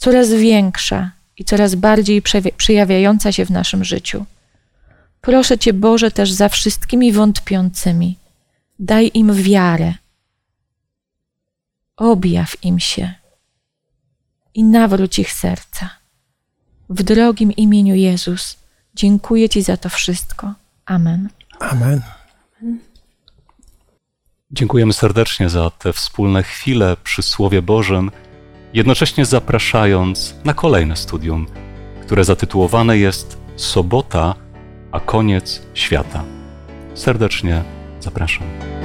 [0.00, 2.22] coraz większa i coraz bardziej
[2.56, 4.24] przejawiająca się w naszym życiu.
[5.20, 8.16] Proszę Cię, Boże, też za wszystkimi wątpiącymi.
[8.78, 9.94] Daj im wiarę.
[11.96, 13.14] Objaw im się
[14.54, 15.90] i nawróć ich serca.
[16.90, 18.56] W drogim imieniu Jezus
[18.94, 20.54] dziękuję Ci za to wszystko.
[20.86, 21.28] Amen.
[21.58, 22.02] Amen.
[24.50, 28.10] Dziękujemy serdecznie za te wspólne chwile przy Słowie Bożym,
[28.74, 31.46] jednocześnie zapraszając na kolejne studium,
[32.02, 34.34] które zatytułowane jest Sobota,
[34.92, 36.24] a koniec świata.
[36.94, 37.62] Serdecznie
[38.00, 38.79] zapraszam.